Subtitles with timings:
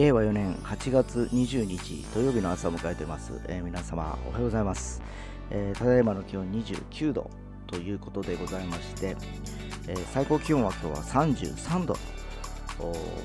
[0.00, 5.02] 令和4年8月20日土曜日の朝を迎えています、えー、皆様おはようございます、
[5.50, 7.30] えー、ただいまの気温29度
[7.66, 9.14] ということでございまして、
[9.88, 11.96] えー、最高気温は今日は33度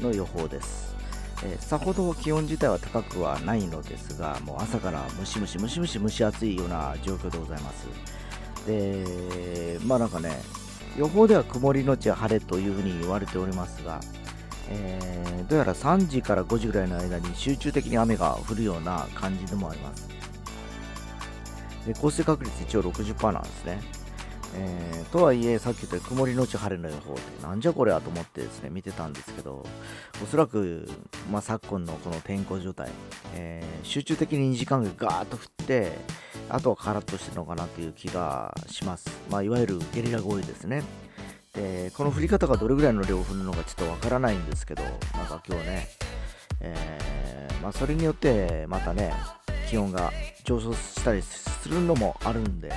[0.00, 0.94] の予報です、
[1.42, 7.88] えさほど気温自体は高くはないのですがもう朝からムシムシムシムシ蒸し暑いような状況でございます。
[8.68, 10.40] でまあなんかね
[10.96, 14.00] 予報では曇りのち晴れというふうに言われておりますが、
[14.68, 15.19] えー、
[15.50, 20.08] どうやら3時から5時ぐらいの間に集中的に雨が降るような感じでもあります。
[21.84, 23.82] で降水確率一応60%なんですね。
[24.54, 29.66] えー、とはいえ、さっき言った曇りのち晴れの予報ってなんじゃこれはと思ってですね、見てたんですけど、
[30.22, 30.88] おそらく、
[31.30, 32.88] まあ、昨今のこの天候状態、
[33.34, 35.92] えー、集中的に2時間がガーッと降って、
[36.48, 39.10] あとはカラッとしてるのかなという気がします。
[39.30, 40.84] まあ、いわゆるゲリラ豪雨ですね。
[41.54, 44.94] で、この降り方がどれぐらいの量を降るのかちょっとわからないんですけど、なん
[45.26, 45.88] か今日ね、
[46.60, 49.12] えー、まあ、それによってまたね、
[49.68, 50.12] 気温が
[50.44, 52.72] 上昇したりするのもあるんで、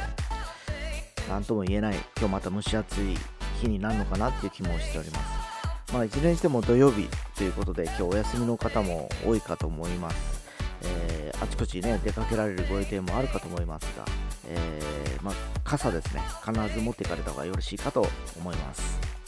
[1.29, 3.17] なんとも言えない、今日また蒸し暑い
[3.61, 5.93] 日になるのかなっていう気もしております。
[5.93, 7.07] まあ、いずれにしても土曜日
[7.37, 10.43] ということで、今日お休みの方も多いかと思います。
[10.81, 14.05] えー、あちこちね、出かけられるご予定もあるかと思いますが、
[14.47, 19.22] えー、まあ、傘ですね、必ず持っていかれた方がよろしいかと思います。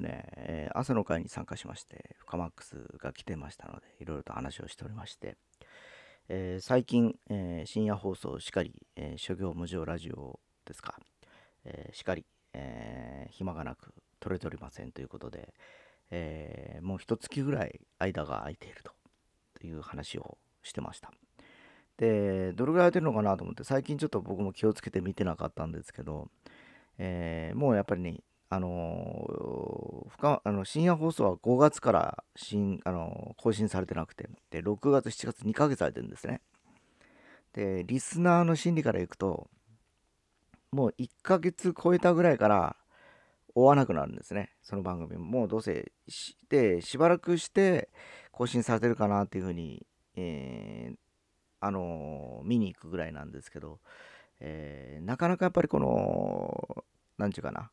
[0.00, 5.36] ですね、えー、朝の会に参加しまして、フカマックスが来てましたので、いろいろと話をしておりまして、
[6.28, 10.96] えー、最近、え深夜放送しかり、え諸行無常ラジオですか、
[11.64, 12.24] えしかり、
[12.54, 15.54] え暇がなく取れておりませんということで、
[16.10, 21.12] えもう一月ぐらい間が空いているという話をしてました。
[21.96, 26.30] で、どれぐらい空いてるのかなと思って、最近ちょっと僕も気をつけて見てなかったんですけど、
[26.96, 28.20] えもうやっぱりね、
[28.52, 36.40] あのー、あの深夜放送は5月から新、あのー、更新されてなくて、で、6月、7月2ヶ月空いてるんですね。
[37.52, 39.48] で、リスナーの心理からいくと、
[40.72, 42.76] もう1ヶ月超えたぐらいから
[43.54, 45.44] 追わなくなるんですね、その番組も。
[45.44, 47.88] うどうせして、しばらくして
[48.32, 49.86] 更新されてるかなっていうふうに、
[50.16, 50.96] えー、
[51.60, 53.78] あのー、見に行くぐらいなんですけど、
[54.40, 56.84] えなかなかやっぱりこの、
[57.16, 57.70] なんちゅうかな、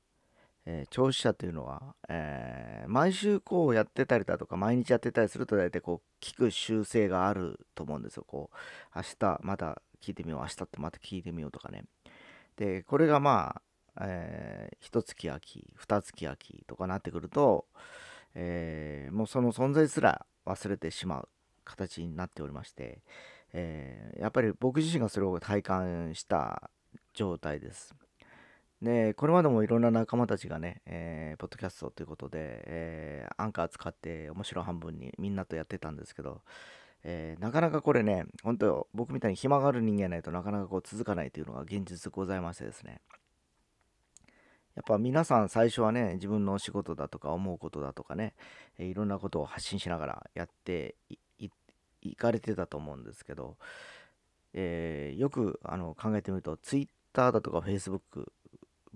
[0.70, 8.26] えー、聴取者というのは、えー、毎週こうやってたりだとか毎日やってたりすると大体こう聞く習性があると思うんですよ。
[8.28, 8.58] こう
[8.94, 11.86] 明日また聞いてみよう明日ってまた聞いてみようとかね。
[12.58, 13.62] でこれがま
[13.96, 17.66] あ、えー、1月空き2月空きとかなってくると、
[18.36, 21.30] えー、もうその存在すら忘れてしまう
[21.64, 23.00] 形になっておりまして、
[23.54, 26.70] え、やっぱり僕自身がそれを体感した
[27.14, 27.96] 状態です。
[28.82, 36.42] で、これまでもいろんな仲間たちがね、えー、ポッドキャストということで、えー、アンカー使って面白半分にみんなとやってたんですけど、
[37.04, 43.02] えー、なかなかこれね、本当僕みたいに暇がある人間ないとなかなかこう続かないというのが現実ございましてですね。
[44.76, 48.36] やっぱ皆さん最初はね、自分のお仕事だとか思うことだとかね、
[48.78, 50.96] えいろんなことを発信しながらやって
[51.40, 53.58] いかれてたと思うんですけど、
[54.54, 58.28] えよくあの考えてみると、Twitter だとか Facebook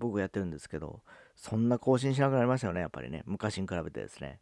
[0.01, 1.01] 僕やってるんですけど、
[1.36, 3.24] そんな更新しなくなりましたよね、やっぱりね。
[3.25, 4.39] 昔に比べてですね。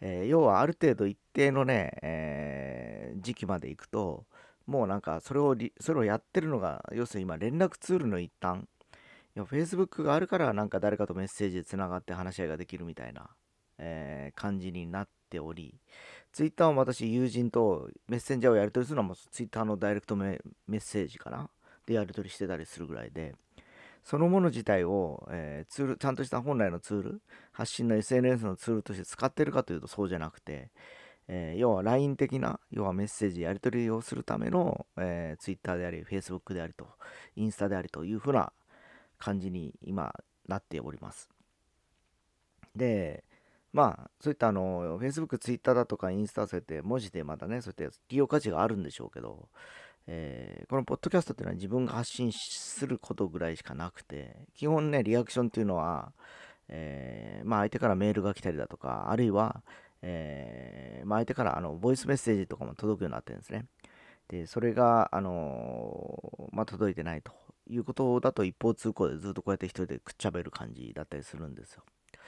[0.00, 4.24] えー、要はある程度一定のね、えー、時期まで行くと、
[4.66, 8.60] もうなんかそれをそれをやってるのが、要するに今連絡ツールの一端。
[9.36, 13.28] いや、Facebook があるからなんか誰かとメッセージでつながって話し合いができるみたいな、
[13.78, 15.80] えー、感じになっており、
[16.32, 21.48] Twitter も私友人とメッセンジャーをやり取りするのはもう Twitter のダイレクトメッセージかな？
[21.86, 23.34] でやり取りしてたりするぐらいで、
[24.04, 27.22] そのもの自体を、えー、ツール、ちゃんとした本来のツール、
[27.52, 30.70] 発信の SNS のツールとして使ってるかというとそうじゃなくて、
[31.26, 36.86] えー、要は LINE 的な、要はメッセージやり取りをするための、えー、Twitter であり、Facebook でありと、
[37.34, 38.52] インスタでありというふうな
[39.18, 40.12] 感じに今
[40.46, 41.30] なっております。
[42.76, 43.24] で、
[43.72, 49.48] まあ、そういったあの、Facebook、Twitter だとかインスタそうやって文字でまたね、そうやって利用価値があるんでしょうけど、
[50.06, 56.12] えー、このポッドキャストっていうのは自分が発信することぐらいしかなくて、基本ね、リアクションっていうのは、
[56.68, 59.62] えー、まあ相手からメールが来たりだとか、あるいは、
[60.02, 63.66] えー、まあ相手からあのボイスメッセージとかも届くようになってるんですね。
[64.28, 67.32] で、それが、あのまあ届いてないと
[67.68, 71.82] いうことだと一方通行でずっとこうやって一人でくっちゃべる感じだったりするんですよ。
[72.12, 72.18] だ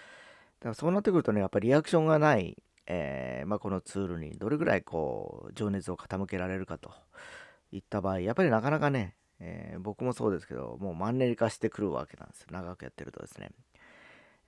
[0.65, 2.57] からそうなってくるとね、やっぱりリアクションがない、
[2.87, 6.93] え、まあ、このツールにどれぐらいこう情熱を傾けられるかと
[7.73, 12.49] いった場合、やっぱりなかなかね、えー、僕もそうですけど、もうマンネリ化してくるわけなんですよ。
[12.51, 13.51] 長くやってるとですね。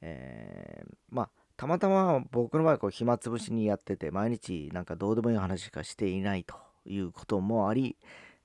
[0.00, 6.54] えー、まあ、たまたま僕の場合、こう暇つぶしにやってて、毎日なんかどうでもいい話しかしていないと
[6.86, 7.96] いうこともあり、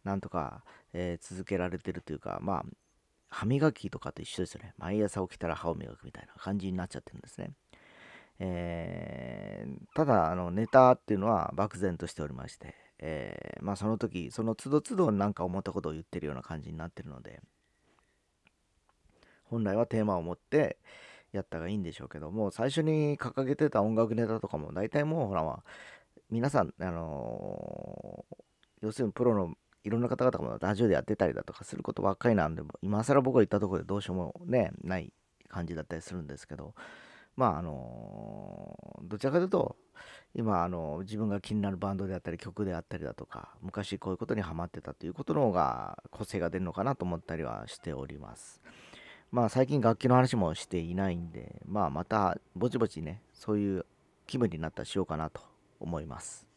[0.04, 2.64] なんとか、えー、続けられてるというか、まあ、
[3.30, 4.74] 歯磨きとかと一緒ですよね。
[4.78, 7.52] 毎朝起きたら歯を磨くみたいな感じになっちゃってるんですね。
[8.40, 12.76] えー、ただ、あの、ネタっていうのは漠然としておりまして、
[13.06, 17.42] えー、まあその時、その都度都度なんか思ったことを言ってるような感じになってるので、
[19.44, 20.78] 本来はテーマを持って
[21.34, 25.64] やったがいいんでしょうけども、最初に掲げてた音楽ネタとかも大体もうほら、まあ、
[26.32, 28.36] 皆さん、あのー、
[28.84, 29.54] 要するにプロの
[29.84, 35.12] いろんな方々もラジオでやってたりだとかすることばっかりなんで、今更僕が言ったところでどうしようもね、ない
[35.50, 36.74] 感じだったりするんですけど、
[37.36, 39.76] まああのどちらかというと、
[40.36, 48.60] 今、あの自分が気になるバンドであったり曲であったりだとか、昔こういうことにハマってたということの方が個性が出るのかなと思ったりはしております。
[49.32, 53.86] まあ最近楽器の話もしていないんで、まあまたぼちぼちね、そういう
[54.26, 55.42] 気分になったらしようかなと
[55.80, 56.48] 思います。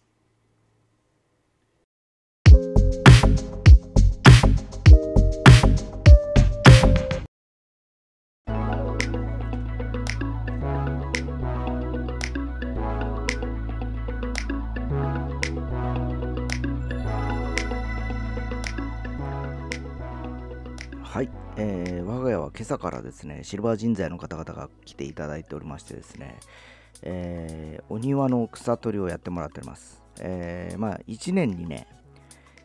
[21.69, 26.39] えー、我が家は今朝からですね、シルバー人材の方々が来ていただいておりましてですね、
[27.03, 30.01] えー、お庭の草取りをやってもらっております。
[30.21, 31.89] えー、まあ、1年にね、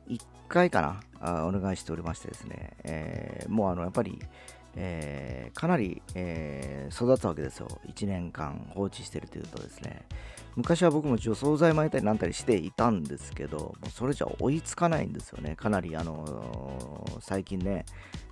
[0.07, 4.19] 1回かなあ、お願いしておりましてですね、え、もうあの、やっぱり、
[4.75, 7.67] えー、かなり、えー、育つわけですよ。
[7.87, 10.05] 1年間放置してるというとですね。
[10.55, 15.55] 昔は僕も除草剤撒いたりなんたりしていたんですけど、もうそれじゃ追いつかないんですよね。
[15.55, 17.85] かなり、あのー、最近ね、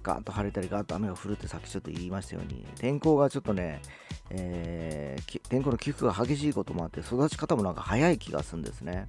[0.04, 3.82] ガーッと晴れたりガーッと雨が降るってさっきちょっと言いましたように、天候がちょっとね、
[4.30, 9.08] えー、天候の起伏が激しいこともあって、育ち方もなんか早い気がするんですね。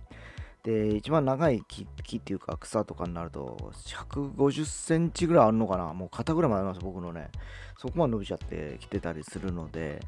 [0.62, 5.94] で、一番長い木木っていうか草とかになると、150センチぐらいあるのかな？
[5.94, 7.28] もう肩ぐらいまであります、僕のね。
[7.78, 10.00] そこまで伸びちゃってきてたりするので、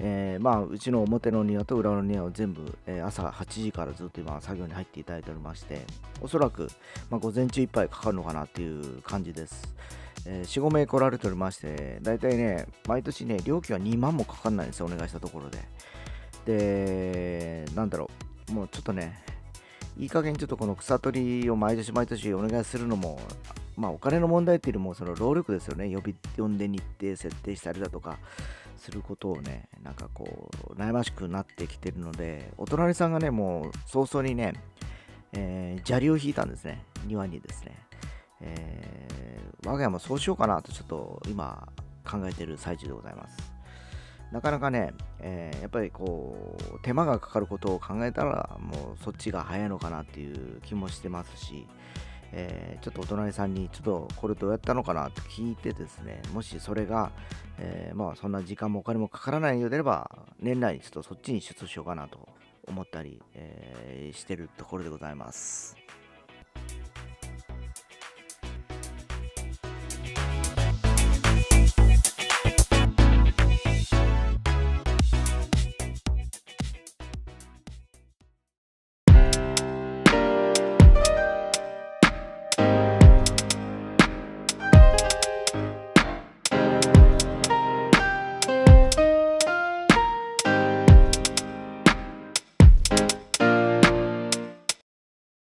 [0.00, 5.86] えー、まあ、うちの表の庭と裏の庭を全部、えー、朝8時からずっと今作業に入っていただいておりまして、
[6.20, 6.68] おそらく、
[7.10, 9.74] まあ、午前中いっぱいかかるのかなっていう感じです。
[10.26, 15.58] えー、4、5名来られておりまして、大体ね、毎年ね、料金は2万もかかんないんですよ、お願いしたところで。
[16.46, 18.10] で、なんだろ
[18.50, 19.22] う、もうちょっとね、
[19.96, 23.20] いい加減ちょっとこの草取りを毎年毎年お願いするのも、
[23.76, 25.94] まあお金の問題っていうよりもその労力ですよね。
[25.94, 28.18] 呼び、呼んで日程設定したりだとか
[28.76, 34.54] することをね、なんかこう、悩ましくなってきてるので、お隣さんがね、もう早々にね、
[35.32, 36.84] えー、砂利を引いたんですね。
[37.06, 37.76] 庭にですね。
[38.40, 41.68] え、我が家もそうしようかなとちょっと今
[42.04, 43.54] 考えてる最中でございます。
[44.30, 51.68] なかなかね、えー、やっぱりこう、手間がかかることを考えたら、もうそっちが早いのかなっていう気もしてますし、
[52.32, 57.12] えー、ちょっとお隣さんに、ちょっとこれどうやったのかなって聞いてですね、もしそれが、
[57.58, 62.28] えー、まあそんな時間もお金もかからないようであれば、年内にちょっとそっちに出しようかなと
[62.66, 65.76] 思ったり、え、してるところでございます。